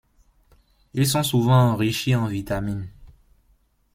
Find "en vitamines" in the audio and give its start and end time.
2.15-2.89